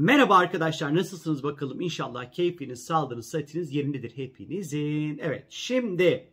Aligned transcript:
Merhaba 0.00 0.36
arkadaşlar 0.36 0.94
nasılsınız 0.94 1.42
bakalım 1.42 1.80
inşallah 1.80 2.32
keyfiniz, 2.32 2.84
sağlığınız, 2.84 3.26
sıhhatiniz 3.26 3.74
yerindedir 3.74 4.16
hepinizin. 4.16 5.18
Evet 5.18 5.46
şimdi 5.48 6.28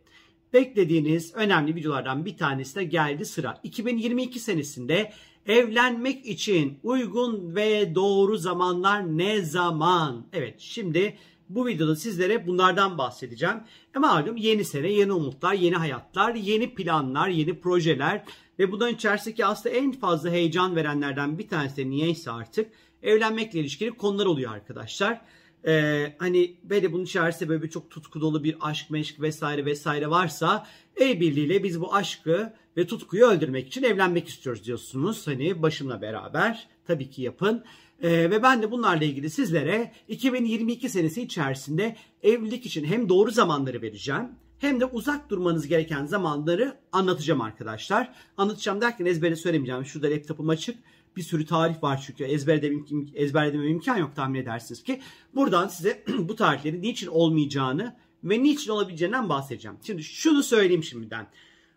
beklediğiniz 0.52 1.34
önemli 1.34 1.74
videolardan 1.74 2.24
bir 2.24 2.36
tanesine 2.36 2.84
geldi 2.84 3.24
sıra. 3.24 3.60
2022 3.62 4.40
senesinde 4.40 5.12
evlenmek 5.46 6.26
için 6.26 6.78
uygun 6.82 7.54
ve 7.54 7.94
doğru 7.94 8.36
zamanlar 8.36 9.18
ne 9.18 9.42
zaman? 9.42 10.26
Evet 10.32 10.54
şimdi 10.58 11.16
bu 11.48 11.66
videoda 11.66 11.96
sizlere 11.96 12.46
bunlardan 12.46 12.98
bahsedeceğim. 12.98 13.56
E 13.96 13.98
malum 13.98 14.36
yeni 14.36 14.64
sene, 14.64 14.88
yeni 14.92 15.12
umutlar, 15.12 15.54
yeni 15.54 15.76
hayatlar, 15.76 16.34
yeni 16.34 16.74
planlar, 16.74 17.28
yeni 17.28 17.60
projeler 17.60 18.24
ve 18.58 18.72
bunların 18.72 18.94
içerisindeki 18.94 19.46
aslında 19.46 19.74
en 19.74 19.92
fazla 19.92 20.30
heyecan 20.30 20.76
verenlerden 20.76 21.38
bir 21.38 21.48
tanesi 21.48 21.76
de 21.76 21.90
niyeyse 21.90 22.30
artık 22.30 22.70
evlenmekle 23.02 23.60
ilişkili 23.60 23.90
konular 23.90 24.26
oluyor 24.26 24.52
arkadaşlar. 24.52 25.20
Ee, 25.66 26.14
hani 26.18 26.56
böyle 26.64 26.92
bunun 26.92 27.04
içerisinde 27.04 27.48
böyle 27.48 27.62
bir 27.62 27.70
çok 27.70 27.90
tutku 27.90 28.20
dolu 28.20 28.44
bir 28.44 28.56
aşk 28.60 28.90
meşk 28.90 29.20
vesaire 29.20 29.64
vesaire 29.64 30.10
varsa 30.10 30.66
el 30.96 31.20
birliğiyle 31.20 31.62
biz 31.62 31.80
bu 31.80 31.94
aşkı 31.94 32.52
ve 32.76 32.86
tutkuyu 32.86 33.26
öldürmek 33.26 33.66
için 33.66 33.82
evlenmek 33.82 34.28
istiyoruz 34.28 34.64
diyorsunuz. 34.64 35.26
Hani 35.26 35.62
başımla 35.62 36.02
beraber 36.02 36.68
tabii 36.86 37.10
ki 37.10 37.22
yapın. 37.22 37.64
Ee, 38.02 38.10
ve 38.10 38.42
ben 38.42 38.62
de 38.62 38.70
bunlarla 38.70 39.04
ilgili 39.04 39.30
sizlere 39.30 39.92
2022 40.08 40.88
senesi 40.88 41.22
içerisinde 41.22 41.96
evlilik 42.22 42.66
için 42.66 42.84
hem 42.84 43.08
doğru 43.08 43.30
zamanları 43.30 43.82
vereceğim 43.82 44.28
hem 44.58 44.80
de 44.80 44.84
uzak 44.84 45.30
durmanız 45.30 45.68
gereken 45.68 46.06
zamanları 46.06 46.76
anlatacağım 46.92 47.40
arkadaşlar. 47.40 48.12
Anlatacağım 48.36 48.80
derken 48.80 49.06
ezbere 49.06 49.36
söylemeyeceğim. 49.36 49.84
Şurada 49.84 50.10
laptopum 50.10 50.48
açık. 50.48 50.78
Bir 51.16 51.22
sürü 51.22 51.46
tarih 51.46 51.82
var 51.82 52.02
çünkü 52.06 52.24
ezberde 52.24 52.72
ezberleme 53.14 53.66
imkan 53.66 53.96
yok 53.96 54.16
tahmin 54.16 54.40
edersiniz 54.40 54.82
ki. 54.82 55.00
Buradan 55.34 55.68
size 55.68 56.04
bu 56.18 56.36
tarihlerin 56.36 56.82
niçin 56.82 57.06
olmayacağını 57.06 57.96
ve 58.24 58.42
niçin 58.42 58.70
olabileceğinden 58.70 59.28
bahsedeceğim. 59.28 59.76
Şimdi 59.82 60.02
şunu 60.02 60.42
söyleyeyim 60.42 60.84
şimdiden. 60.84 61.26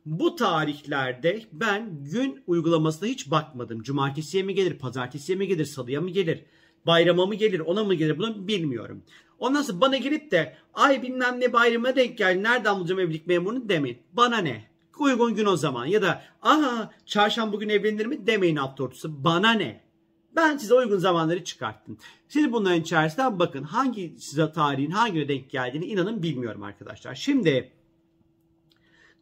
Bu 0.06 0.36
tarihlerde 0.36 1.42
ben 1.52 2.04
gün 2.12 2.44
uygulamasına 2.48 3.10
hiç 3.10 3.32
bakmadım. 3.32 3.84
Cumartesiye 3.84 4.44
mi 4.44 4.56
gelir, 4.56 4.78
pazartesiye 4.78 5.38
mi 5.38 5.48
gelir, 5.48 5.66
salıya 5.66 6.02
mı 6.02 6.10
gelir, 6.10 6.44
bayrama 6.90 7.26
mı 7.26 7.36
gelir, 7.36 7.60
ona 7.60 7.84
mı 7.84 7.94
gelir 7.94 8.18
bunu 8.18 8.48
bilmiyorum. 8.48 9.04
Ondan 9.40 9.62
sonra 9.62 9.82
bana 9.82 9.98
gelip 9.98 10.32
de 10.32 10.56
ay 10.74 11.02
bilmem 11.02 11.40
ne 11.40 11.54
bayrama 11.54 11.96
denk 11.96 12.18
geldi 12.18 12.44
nereden 12.44 12.80
bulacağım 12.80 13.00
evlilik 13.00 13.28
memurunu 13.28 13.70
demeyin. 13.70 13.98
Bana 14.14 14.38
ne? 14.38 14.64
Uygun 15.00 15.36
gün 15.36 15.46
o 15.46 15.58
zaman 15.58 15.86
ya 15.86 16.02
da 16.02 16.22
aha 16.42 16.92
çarşamba 17.06 17.54
bugün 17.54 17.70
evlenir 17.70 18.06
mi 18.06 18.28
demeyin 18.28 18.56
hafta 18.56 18.84
ortası. 18.84 19.24
Bana 19.24 19.52
ne? 19.52 19.82
Ben 20.36 20.58
size 20.58 20.74
uygun 20.74 20.98
zamanları 20.98 21.44
çıkarttım. 21.44 21.98
Siz 22.28 22.52
bunların 22.52 22.82
içerisinden 22.82 23.40
bakın 23.40 23.64
hangi 23.64 24.16
size 24.20 24.52
tarihin 24.52 24.92
hangi 24.92 25.28
denk 25.28 25.50
geldiğini 25.50 25.86
inanın 25.86 26.24
bilmiyorum 26.24 26.64
arkadaşlar. 26.64 27.16
Şimdi 27.16 27.72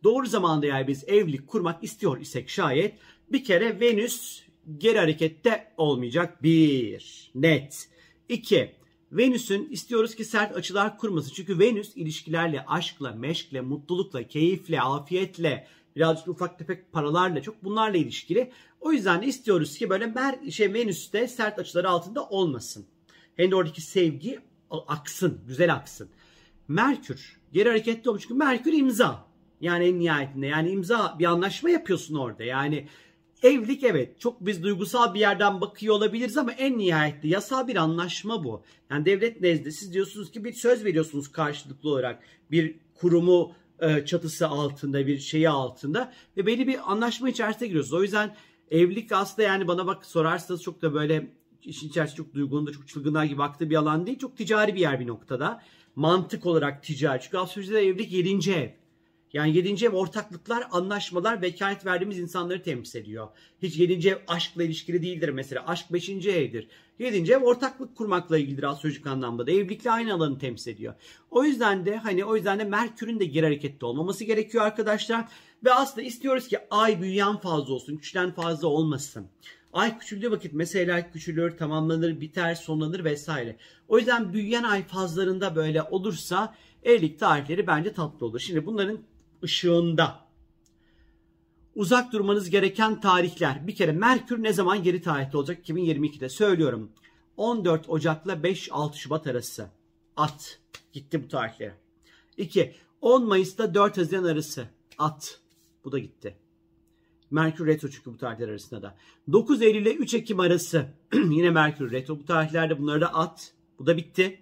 doğru 0.03 0.25
zamanda 0.25 0.65
eğer 0.65 0.87
biz 0.87 1.03
evlilik 1.07 1.47
kurmak 1.47 1.83
istiyor 1.83 2.21
isek 2.21 2.49
şayet 2.49 2.95
bir 3.31 3.43
kere 3.43 3.79
Venüs 3.79 4.46
geri 4.77 4.97
harekette 4.97 5.73
olmayacak. 5.77 6.43
Bir. 6.43 7.31
Net. 7.35 7.89
İki. 8.29 8.77
Venüs'ün 9.11 9.69
istiyoruz 9.69 10.15
ki 10.15 10.25
sert 10.25 10.57
açılar 10.57 10.97
kurmasın. 10.97 11.31
Çünkü 11.35 11.59
Venüs 11.59 11.95
ilişkilerle, 11.95 12.65
aşkla, 12.67 13.11
meşkle, 13.11 13.61
mutlulukla, 13.61 14.23
keyifle, 14.23 14.81
afiyetle, 14.81 15.67
birazcık 15.95 16.27
ufak 16.27 16.59
tefek 16.59 16.91
paralarla 16.91 17.41
çok 17.41 17.63
bunlarla 17.63 17.97
ilişkili. 17.97 18.51
O 18.81 18.91
yüzden 18.91 19.21
istiyoruz 19.21 19.77
ki 19.77 19.89
böyle 19.89 20.05
Mer 20.05 20.49
şey 20.51 20.73
Venüs'te 20.73 21.27
sert 21.27 21.59
açıları 21.59 21.89
altında 21.89 22.25
olmasın. 22.25 22.85
Hem 23.35 23.51
de 23.51 23.55
oradaki 23.55 23.81
sevgi 23.81 24.39
aksın, 24.69 25.41
güzel 25.47 25.73
aksın. 25.73 26.09
Merkür 26.67 27.39
geri 27.53 27.69
hareketli 27.69 28.09
olmuş 28.09 28.21
çünkü 28.21 28.33
Merkür 28.33 28.73
imza. 28.73 29.27
Yani 29.61 29.85
en 29.85 29.99
nihayetinde 29.99 30.47
yani 30.47 30.69
imza 30.69 31.15
bir 31.19 31.25
anlaşma 31.25 31.69
yapıyorsun 31.69 32.15
orada. 32.15 32.43
Yani 32.43 32.87
Evlilik 33.43 33.83
evet 33.83 34.19
çok 34.19 34.45
biz 34.45 34.63
duygusal 34.63 35.13
bir 35.13 35.19
yerden 35.19 35.61
bakıyor 35.61 35.95
olabiliriz 35.95 36.37
ama 36.37 36.51
en 36.51 36.77
nihayetinde 36.77 37.27
yasal 37.27 37.67
bir 37.67 37.75
anlaşma 37.75 38.43
bu. 38.43 38.63
Yani 38.91 39.05
devlet 39.05 39.41
nezdinde 39.41 39.71
siz 39.71 39.93
diyorsunuz 39.93 40.31
ki 40.31 40.43
bir 40.43 40.53
söz 40.53 40.85
veriyorsunuz 40.85 41.31
karşılıklı 41.31 41.89
olarak 41.89 42.23
bir 42.51 42.75
kurumu 42.95 43.51
e, 43.79 44.05
çatısı 44.05 44.47
altında 44.47 45.07
bir 45.07 45.19
şeyi 45.19 45.49
altında 45.49 46.13
ve 46.37 46.45
belli 46.45 46.67
bir 46.67 46.91
anlaşma 46.91 47.29
içerisine 47.29 47.67
giriyorsunuz. 47.67 47.99
O 47.99 48.03
yüzden 48.03 48.35
evlilik 48.71 49.11
aslında 49.11 49.47
yani 49.47 49.67
bana 49.67 49.87
bak 49.87 50.05
sorarsanız 50.05 50.61
çok 50.61 50.81
da 50.81 50.93
böyle 50.93 51.31
işin 51.63 51.89
içerisinde 51.89 52.17
çok 52.17 52.33
duygulu 52.33 52.67
da 52.67 52.71
çok 52.71 52.87
çılgınlar 52.87 53.23
gibi 53.23 53.37
baktığı 53.37 53.69
bir 53.69 53.75
alan 53.75 54.05
değil. 54.07 54.19
Çok 54.19 54.37
ticari 54.37 54.75
bir 54.75 54.79
yer 54.79 54.99
bir 54.99 55.07
noktada. 55.07 55.63
Mantık 55.95 56.45
olarak 56.45 56.83
ticari. 56.83 57.21
Çünkü 57.21 57.37
astrolojide 57.37 57.79
evlilik 57.79 58.11
7. 58.11 58.51
ev. 58.51 58.69
Yani 59.33 59.55
yedinci 59.55 59.85
ev 59.85 59.91
ortaklıklar, 59.91 60.67
anlaşmalar, 60.71 61.41
vekalet 61.41 61.85
verdiğimiz 61.85 62.19
insanları 62.19 62.63
temsil 62.63 62.99
ediyor. 62.99 63.27
Hiç 63.61 63.77
yedinci 63.77 64.09
ev 64.09 64.17
aşkla 64.27 64.63
ilişkili 64.63 65.01
değildir 65.01 65.29
mesela. 65.29 65.67
Aşk 65.67 65.93
beşinci 65.93 66.31
evdir. 66.31 66.67
Yedinci 66.99 67.33
ev 67.33 67.43
ortaklık 67.43 67.95
kurmakla 67.95 68.37
ilgilidir 68.37 68.63
astrolojik 68.63 69.07
anlamda 69.07 69.47
da. 69.47 69.51
Evlilikle 69.51 69.91
aynı 69.91 70.13
alanı 70.13 70.39
temsil 70.39 70.71
ediyor. 70.71 70.93
O 71.31 71.43
yüzden 71.43 71.85
de 71.85 71.97
hani 71.97 72.25
o 72.25 72.35
yüzden 72.35 72.59
de 72.59 72.63
Merkür'ün 72.63 73.19
de 73.19 73.25
geri 73.25 73.45
harekette 73.45 73.85
olmaması 73.85 74.23
gerekiyor 74.23 74.63
arkadaşlar. 74.63 75.25
Ve 75.63 75.73
aslında 75.73 76.07
istiyoruz 76.07 76.47
ki 76.47 76.59
ay 76.71 77.01
büyüyen 77.01 77.37
fazla 77.37 77.73
olsun, 77.73 77.97
küçülen 77.97 78.31
fazla 78.31 78.67
olmasın. 78.67 79.27
Ay 79.73 79.99
küçüldüğü 79.99 80.31
vakit 80.31 80.53
mesela 80.53 81.11
küçülür, 81.11 81.57
tamamlanır, 81.57 82.21
biter, 82.21 82.55
sonlanır 82.55 83.03
vesaire. 83.03 83.57
O 83.87 83.97
yüzden 83.97 84.33
büyüyen 84.33 84.63
ay 84.63 84.83
fazlarında 84.83 85.55
böyle 85.55 85.83
olursa 85.83 86.55
evlilik 86.83 87.19
tarihleri 87.19 87.67
bence 87.67 87.93
tatlı 87.93 88.25
olur. 88.25 88.39
Şimdi 88.39 88.65
bunların 88.65 88.99
ışığında 89.43 90.27
uzak 91.75 92.13
durmanız 92.13 92.49
gereken 92.49 93.01
tarihler. 93.01 93.67
Bir 93.67 93.75
kere 93.75 93.91
Merkür 93.91 94.43
ne 94.43 94.53
zaman 94.53 94.83
geri 94.83 95.01
tarihte 95.01 95.37
olacak? 95.37 95.69
2022'de 95.69 96.29
söylüyorum. 96.29 96.91
14 97.37 97.89
Ocak'la 97.89 98.33
5-6 98.33 98.95
Şubat 98.95 99.27
arası. 99.27 99.69
At. 100.15 100.59
Gitti 100.93 101.23
bu 101.23 101.27
tarihlere. 101.27 101.77
2. 102.37 102.75
10 103.01 103.27
Mayıs'ta 103.27 103.73
4 103.73 103.97
Haziran 103.97 104.23
arası. 104.23 104.67
At. 104.97 105.39
Bu 105.83 105.91
da 105.91 105.99
gitti. 105.99 106.37
Merkür 107.31 107.67
retro 107.67 107.89
çünkü 107.89 108.13
bu 108.13 108.17
tarihler 108.17 108.49
arasında 108.49 108.81
da. 108.81 108.97
9 109.31 109.61
Eylül 109.61 109.81
ile 109.81 109.93
3 109.93 110.13
Ekim 110.13 110.39
arası. 110.39 110.85
Yine 111.13 111.49
Merkür 111.49 111.91
retro. 111.91 112.19
Bu 112.19 112.25
tarihlerde 112.25 112.79
bunları 112.79 113.01
da 113.01 113.13
at. 113.13 113.53
Bu 113.79 113.85
da 113.85 113.97
bitti. 113.97 114.39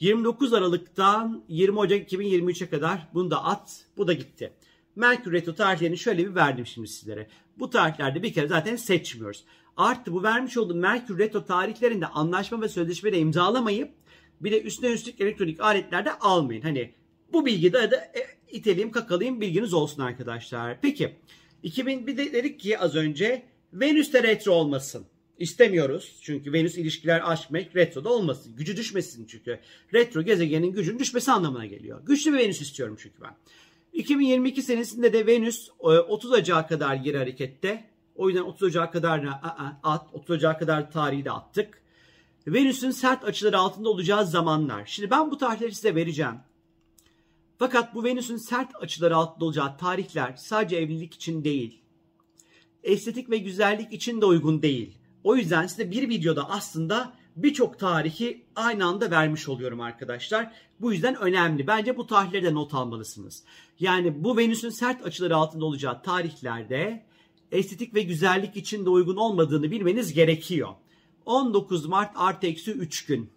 29 0.00 0.52
Aralık'tan 0.52 1.44
20 1.48 1.78
Ocak 1.78 2.12
2023'e 2.12 2.68
kadar 2.68 3.08
bunu 3.14 3.30
da 3.30 3.44
at. 3.44 3.84
Bu 3.96 4.06
da 4.06 4.12
gitti. 4.12 4.52
Merkür 4.96 5.32
Retro 5.32 5.54
tarihlerini 5.54 5.98
şöyle 5.98 6.26
bir 6.30 6.34
verdim 6.34 6.66
şimdi 6.66 6.88
sizlere. 6.88 7.28
Bu 7.58 7.70
tarihlerde 7.70 8.22
bir 8.22 8.32
kere 8.32 8.48
zaten 8.48 8.76
seçmiyoruz. 8.76 9.44
Artı 9.76 10.12
bu 10.12 10.22
vermiş 10.22 10.56
olduğum 10.56 10.74
Merkür 10.74 11.18
Retro 11.18 11.44
tarihlerinde 11.44 12.06
anlaşma 12.06 12.62
ve 12.62 12.68
sözleşmeyle 12.68 13.18
imzalamayıp 13.18 13.90
bir 14.40 14.52
de 14.52 14.62
üstüne 14.62 14.90
üstlük 14.90 15.20
elektronik 15.20 15.60
aletlerde 15.60 16.12
almayın. 16.12 16.62
Hani 16.62 16.94
bu 17.32 17.46
bilgi 17.46 17.72
de, 17.72 17.90
de 17.90 17.96
e, 17.96 18.20
iteleyim 18.56 18.90
kakalayayım 18.90 19.40
bilginiz 19.40 19.74
olsun 19.74 20.02
arkadaşlar. 20.02 20.80
Peki 20.80 21.16
2000 21.62 22.06
bir 22.06 22.16
de 22.16 22.32
dedik 22.32 22.60
ki 22.60 22.78
az 22.78 22.94
önce 22.94 23.42
Venüs'te 23.72 24.22
retro 24.22 24.52
olmasın. 24.52 25.06
İstemiyoruz. 25.38 26.18
Çünkü 26.22 26.52
Venüs 26.52 26.78
ilişkiler 26.78 27.32
aşk 27.32 27.50
mek 27.50 27.76
retroda 27.76 28.08
olmasın. 28.08 28.56
Gücü 28.56 28.76
düşmesin 28.76 29.26
çünkü. 29.26 29.60
Retro 29.94 30.22
gezegenin 30.22 30.72
gücünün 30.72 30.98
düşmesi 30.98 31.32
anlamına 31.32 31.66
geliyor. 31.66 32.00
Güçlü 32.06 32.32
bir 32.32 32.38
Venüs 32.38 32.60
istiyorum 32.60 32.96
çünkü 33.02 33.22
ben. 33.22 33.36
2022 33.92 34.62
senesinde 34.62 35.12
de 35.12 35.26
Venüs 35.26 35.68
30 35.78 36.30
e, 36.30 36.34
Ocak'a 36.34 36.66
kadar 36.66 36.94
geri 36.94 37.18
harekette. 37.18 37.84
O 38.14 38.28
yüzden 38.28 38.42
30 38.42 38.62
Ocak'a 38.62 38.90
kadar 38.90 39.24
at, 39.82 40.06
30 40.12 40.36
Ocak'a 40.36 40.58
kadar 40.58 40.92
tarihi 40.92 41.24
de 41.24 41.30
attık. 41.30 41.82
Venüs'ün 42.46 42.90
sert 42.90 43.24
açıları 43.24 43.58
altında 43.58 43.88
olacağı 43.88 44.26
zamanlar. 44.26 44.86
Şimdi 44.86 45.10
ben 45.10 45.30
bu 45.30 45.38
tarihleri 45.38 45.74
size 45.74 45.94
vereceğim. 45.94 46.34
Fakat 47.58 47.94
bu 47.94 48.04
Venüs'ün 48.04 48.36
sert 48.36 48.82
açıları 48.82 49.16
altında 49.16 49.44
olacağı 49.44 49.76
tarihler 49.78 50.36
sadece 50.36 50.76
evlilik 50.76 51.14
için 51.14 51.44
değil. 51.44 51.80
Estetik 52.82 53.30
ve 53.30 53.38
güzellik 53.38 53.92
için 53.92 54.20
de 54.20 54.26
uygun 54.26 54.62
değil. 54.62 54.98
O 55.28 55.36
yüzden 55.36 55.66
size 55.66 55.90
bir 55.90 56.08
videoda 56.08 56.50
aslında 56.50 57.12
birçok 57.36 57.78
tarihi 57.78 58.44
aynı 58.56 58.84
anda 58.84 59.10
vermiş 59.10 59.48
oluyorum 59.48 59.80
arkadaşlar. 59.80 60.52
Bu 60.80 60.92
yüzden 60.92 61.16
önemli. 61.16 61.66
Bence 61.66 61.96
bu 61.96 62.06
tarihleri 62.06 62.44
de 62.44 62.54
not 62.54 62.74
almalısınız. 62.74 63.44
Yani 63.80 64.24
bu 64.24 64.36
Venüs'ün 64.36 64.70
sert 64.70 65.06
açıları 65.06 65.36
altında 65.36 65.64
olacağı 65.64 66.02
tarihlerde 66.02 67.06
estetik 67.52 67.94
ve 67.94 68.02
güzellik 68.02 68.56
için 68.56 68.84
de 68.84 68.90
uygun 68.90 69.16
olmadığını 69.16 69.70
bilmeniz 69.70 70.12
gerekiyor. 70.12 70.68
19 71.26 71.86
Mart 71.86 72.12
artı 72.16 72.46
eksi 72.46 72.72
3 72.72 73.06
gün 73.06 73.30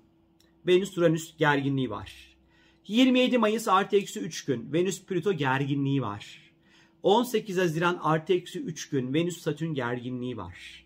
Venüs 0.67 0.97
Uranüs 0.97 1.37
gerginliği 1.37 1.89
var. 1.89 2.35
27 2.87 3.37
Mayıs 3.37 3.67
artı 3.67 3.95
eksi 3.95 4.19
3 4.19 4.45
gün 4.45 4.73
Venüs 4.73 5.05
Plüto 5.05 5.33
gerginliği 5.33 6.01
var. 6.01 6.51
18 7.03 7.57
Haziran 7.57 7.99
artı 8.01 8.33
eksi 8.33 8.59
3 8.59 8.89
gün 8.89 9.13
Venüs 9.13 9.41
Satürn 9.41 9.73
gerginliği 9.73 10.37
var. 10.37 10.81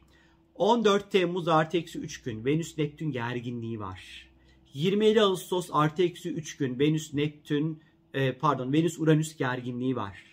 14 0.56 1.12
Temmuz 1.12 1.48
artı 1.48 1.78
eksi 1.78 2.00
3 2.00 2.22
gün 2.22 2.46
Venüs 2.46 2.78
Neptün 2.78 3.12
gerginliği 3.12 3.80
var. 3.80 4.30
27 4.74 5.22
Ağustos 5.22 5.70
artı 5.72 6.04
eksi 6.04 6.30
3 6.30 6.58
gün 6.58 6.80
Venüs 6.80 7.14
Neptün 7.14 7.80
e, 8.14 8.32
pardon 8.32 8.74
Venüs 8.74 9.00
Uranüs 9.00 9.38
gerginliği 9.38 9.96
var. 9.96 10.24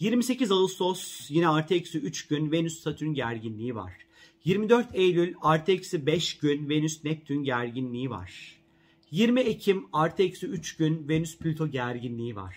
28 0.00 0.52
Ağustos 0.52 1.26
yine 1.30 1.48
artı 1.48 1.74
eksi 1.74 1.98
3 1.98 2.26
gün 2.26 2.52
Venüs 2.52 2.80
Satürn 2.80 3.14
gerginliği 3.14 3.74
var. 3.74 3.92
24 4.44 4.88
Eylül 4.94 5.34
artı 5.42 5.72
eksi 5.72 6.06
5 6.06 6.38
gün 6.38 6.68
Venüs 6.68 7.04
Neptün 7.04 7.44
gerginliği 7.44 8.10
var. 8.10 8.56
20 9.10 9.40
Ekim 9.40 9.86
artı 9.92 10.22
eksi 10.22 10.46
3 10.46 10.76
gün 10.76 11.08
Venüs 11.08 11.38
Plüto 11.38 11.68
gerginliği 11.68 12.36
var. 12.36 12.56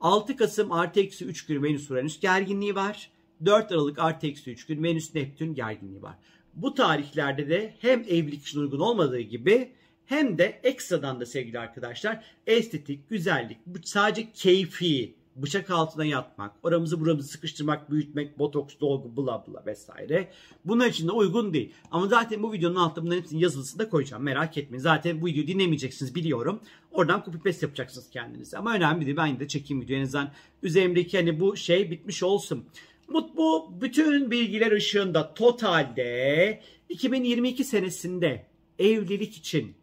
6 0.00 0.36
Kasım 0.36 0.72
artı 0.72 1.00
eksi 1.00 1.24
3 1.24 1.46
gün 1.46 1.62
Venüs 1.62 1.90
Uranüs 1.90 2.20
gerginliği 2.20 2.74
var. 2.74 3.10
4 3.44 3.72
Aralık 3.72 3.98
artı 3.98 4.26
eksi 4.26 4.50
3 4.50 4.66
gün 4.66 4.82
Venüs 4.82 5.14
Neptün 5.14 5.54
gerginliği 5.54 6.02
var. 6.02 6.18
Bu 6.54 6.74
tarihlerde 6.74 7.48
de 7.48 7.74
hem 7.80 8.00
evlilik 8.00 8.42
için 8.42 8.60
uygun 8.60 8.80
olmadığı 8.80 9.20
gibi 9.20 9.72
hem 10.06 10.38
de 10.38 10.60
ekstradan 10.62 11.20
da 11.20 11.26
sevgili 11.26 11.58
arkadaşlar 11.58 12.24
estetik, 12.46 13.10
güzellik, 13.10 13.58
sadece 13.84 14.32
keyfi, 14.32 15.14
bıçak 15.36 15.70
altına 15.70 16.04
yatmak, 16.04 16.52
oramızı 16.62 17.00
buramızı 17.00 17.28
sıkıştırmak, 17.28 17.90
büyütmek, 17.90 18.38
botoks, 18.38 18.74
dolgu, 18.80 19.16
bla 19.16 19.44
bla 19.48 19.66
vesaire. 19.66 20.28
Bunlar 20.64 20.86
için 20.86 21.08
de 21.08 21.12
uygun 21.12 21.54
değil. 21.54 21.72
Ama 21.90 22.06
zaten 22.06 22.42
bu 22.42 22.52
videonun 22.52 22.76
altında 22.76 23.04
bunların 23.04 23.20
hepsinin 23.20 23.40
yazılısını 23.40 23.78
da 23.78 23.88
koyacağım. 23.88 24.22
Merak 24.22 24.58
etmeyin. 24.58 24.82
Zaten 24.82 25.20
bu 25.20 25.26
videoyu 25.26 25.46
dinlemeyeceksiniz 25.46 26.14
biliyorum. 26.14 26.60
Oradan 26.92 27.22
copy 27.24 27.38
paste 27.38 27.66
yapacaksınız 27.66 28.10
kendinize. 28.10 28.58
Ama 28.58 28.74
önemli 28.74 29.06
değil. 29.06 29.16
Ben 29.16 29.40
de 29.40 29.48
çekeyim 29.48 29.82
videoyu. 29.82 30.00
En 30.00 30.06
azından 30.06 30.30
üzerimdeki 30.62 31.16
hani 31.16 31.40
bu 31.40 31.56
şey 31.56 31.90
bitmiş 31.90 32.22
olsun. 32.22 32.64
Bu, 33.10 33.80
bütün 33.80 34.30
bilgiler 34.30 34.72
ışığında 34.72 35.34
totalde 35.34 36.60
2022 36.88 37.64
senesinde 37.64 38.46
evlilik 38.78 39.36
için 39.36 39.74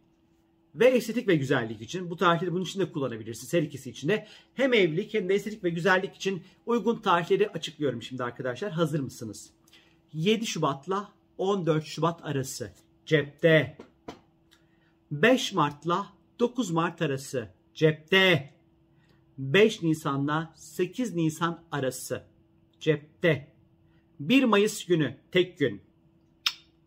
ve 0.74 0.86
estetik 0.86 1.28
ve 1.28 1.36
güzellik 1.36 1.80
için 1.80 2.10
bu 2.10 2.16
tarihleri 2.16 2.52
bunun 2.52 2.64
için 2.64 2.80
de 2.80 2.92
kullanabilirsiniz 2.92 3.52
her 3.52 3.62
ikisi 3.62 3.90
için 3.90 4.08
de. 4.08 4.26
Hem 4.54 4.74
evlilik 4.74 5.14
hem 5.14 5.28
de 5.28 5.34
estetik 5.34 5.64
ve 5.64 5.70
güzellik 5.70 6.14
için 6.14 6.42
uygun 6.66 6.96
tarihleri 6.96 7.48
açıklıyorum 7.48 8.02
şimdi 8.02 8.24
arkadaşlar. 8.24 8.72
Hazır 8.72 9.00
mısınız? 9.00 9.50
7 10.12 10.46
Şubat'la 10.46 11.12
14 11.38 11.84
Şubat 11.84 12.24
arası 12.24 12.72
cepte. 13.06 13.76
5 15.10 15.52
Mart'la 15.52 16.06
9 16.38 16.70
Mart 16.70 17.02
arası 17.02 17.48
cepte. 17.74 18.50
5 19.38 19.82
Nisan'la 19.82 20.52
8 20.56 21.14
Nisan 21.14 21.62
arası 21.72 22.22
cepte. 22.80 23.48
1 24.20 24.44
Mayıs 24.44 24.84
günü 24.84 25.16
tek 25.32 25.58
gün. 25.58 25.80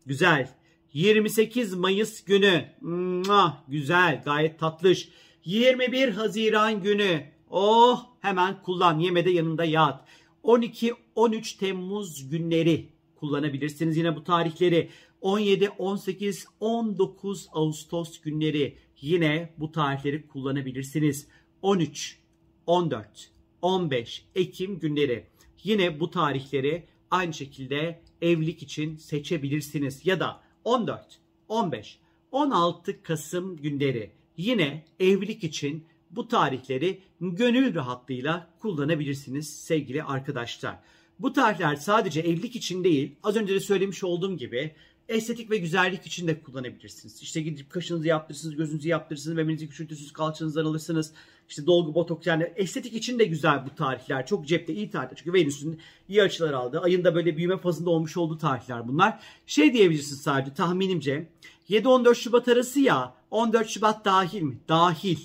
Güzel. 0.06 0.48
28 0.92 1.74
Mayıs 1.74 2.24
günü. 2.24 2.64
Mua, 2.80 3.64
güzel, 3.68 4.22
gayet 4.24 4.58
tatlış. 4.58 5.08
21 5.44 6.08
Haziran 6.08 6.82
günü. 6.82 7.24
Oh, 7.50 8.06
hemen 8.20 8.62
kullan. 8.62 8.98
Yemede 8.98 9.30
yanında 9.30 9.64
yat. 9.64 10.04
12-13 10.44 11.58
Temmuz 11.58 12.30
günleri 12.30 12.88
kullanabilirsiniz 13.16 13.96
yine 13.96 14.16
bu 14.16 14.24
tarihleri. 14.24 14.90
17, 15.20 15.70
18, 15.70 16.46
19 16.60 17.48
Ağustos 17.52 18.20
günleri 18.20 18.78
yine 19.00 19.54
bu 19.58 19.72
tarihleri 19.72 20.28
kullanabilirsiniz. 20.28 21.28
13, 21.62 22.18
14, 22.66 23.30
15 23.62 24.26
Ekim 24.34 24.78
günleri 24.78 25.26
yine 25.64 26.00
bu 26.00 26.10
tarihleri 26.10 26.84
aynı 27.10 27.34
şekilde 27.34 28.00
evlilik 28.22 28.62
için 28.62 28.96
seçebilirsiniz. 28.96 30.06
Ya 30.06 30.20
da 30.20 30.40
14, 30.64 31.18
15, 31.48 31.98
16 32.32 33.02
Kasım 33.02 33.56
günleri 33.56 34.10
yine 34.36 34.84
evlilik 35.00 35.44
için 35.44 35.84
bu 36.10 36.28
tarihleri 36.28 37.00
gönül 37.20 37.74
rahatlığıyla 37.74 38.50
kullanabilirsiniz 38.60 39.48
sevgili 39.60 40.02
arkadaşlar. 40.02 40.78
Bu 41.18 41.32
tarihler 41.32 41.76
sadece 41.76 42.20
evlilik 42.20 42.56
için 42.56 42.84
değil, 42.84 43.14
az 43.22 43.36
önce 43.36 43.54
de 43.54 43.60
söylemiş 43.60 44.04
olduğum 44.04 44.36
gibi 44.36 44.74
estetik 45.12 45.50
ve 45.50 45.56
güzellik 45.56 46.06
için 46.06 46.26
de 46.26 46.42
kullanabilirsiniz. 46.42 47.22
İşte 47.22 47.40
gidip 47.40 47.70
kaşınızı 47.70 48.06
yaptırırsınız, 48.06 48.56
gözünüzü 48.56 48.88
yaptırırsınız, 48.88 49.36
memenizi 49.36 49.68
küçültürsünüz, 49.68 50.12
kalçanızdan 50.12 50.64
alırsınız. 50.64 51.12
İşte 51.48 51.66
dolgu, 51.66 51.94
botoks 51.94 52.26
yani 52.26 52.52
estetik 52.56 52.94
için 52.94 53.18
de 53.18 53.24
güzel 53.24 53.66
bu 53.66 53.74
tarihler. 53.74 54.26
Çok 54.26 54.48
cepte 54.48 54.74
iyi 54.74 54.90
tarihler. 54.90 55.16
Çünkü 55.16 55.32
Venüs'ün 55.32 55.80
iyi 56.08 56.22
açılar 56.22 56.52
aldı. 56.52 56.80
Ayında 56.80 57.14
böyle 57.14 57.36
büyüme 57.36 57.56
fazında 57.58 57.90
olmuş 57.90 58.16
olduğu 58.16 58.38
tarihler 58.38 58.88
bunlar. 58.88 59.20
Şey 59.46 59.72
diyebilirsiniz 59.72 60.20
sadece 60.20 60.54
tahminimce. 60.54 61.28
7-14 61.70 62.14
Şubat 62.14 62.48
arası 62.48 62.80
ya 62.80 63.14
14 63.30 63.68
Şubat 63.68 64.04
dahil 64.04 64.42
mi? 64.42 64.58
Dahil. 64.68 65.18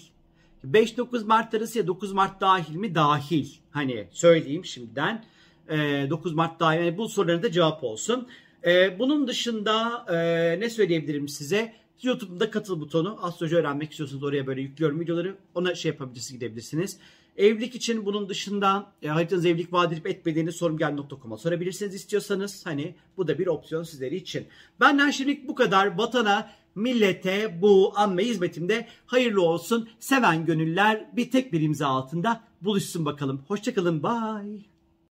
5-9 0.66 1.26
Mart 1.26 1.54
arası 1.54 1.78
ya 1.78 1.88
9 1.88 2.14
Mart 2.14 2.42
dahil 2.42 2.76
mi? 2.76 2.96
Dahil. 2.96 3.48
Hani 3.72 4.08
söyleyeyim 4.12 4.66
şimdiden. 4.66 5.26
9 5.70 6.34
Mart 6.34 6.60
dahil. 6.60 6.80
Yani 6.80 6.98
bu 6.98 7.10
soruların 7.10 7.44
da 7.44 7.52
cevap 7.52 7.84
olsun. 7.84 8.28
Ee, 8.68 9.00
bunun 9.00 9.28
dışında 9.28 10.06
e, 10.10 10.60
ne 10.60 10.70
söyleyebilirim 10.70 11.28
size? 11.28 11.74
YouTube'da 12.04 12.52
katıl 12.52 12.80
butonu. 12.80 13.20
Astroloji 13.22 13.56
öğrenmek 13.56 13.92
istiyorsanız 13.92 14.24
oraya 14.24 14.48
böyle 14.48 14.62
yüklüyorum 14.62 15.00
videoları. 15.00 15.36
Ona 15.56 15.76
şey 15.76 15.92
yapabilirsiniz 15.92 16.40
gidebilirsiniz. 16.40 16.98
Evlilik 17.38 17.76
için 17.76 18.06
bunun 18.06 18.30
dışında 18.30 18.94
e, 19.02 19.08
haritanız 19.08 19.46
evlilik 19.46 19.74
vaat 19.74 19.94
edip 19.94 20.08
etmediğini 20.08 20.52
sorumgel.com'a 20.52 21.38
sorabilirsiniz 21.38 21.96
istiyorsanız. 21.96 22.66
Hani 22.66 22.96
bu 23.18 23.28
da 23.28 23.40
bir 23.40 23.48
opsiyon 23.48 23.84
sizleri 23.84 24.16
için. 24.16 24.48
Benden 24.80 25.12
şimdilik 25.12 25.48
bu 25.48 25.56
kadar. 25.56 25.98
Vatana, 25.98 26.52
millete 26.76 27.62
bu 27.62 27.94
anma 27.96 28.22
hizmetimde 28.22 28.88
hayırlı 29.06 29.42
olsun. 29.42 29.90
Seven 30.00 30.46
gönüller 30.46 31.10
bir 31.16 31.32
tek 31.32 31.54
bir 31.54 31.62
imza 31.62 31.88
altında 31.88 32.44
buluşsun 32.62 33.06
bakalım. 33.06 33.44
Hoşçakalın. 33.48 34.04
Bye. 34.04 34.77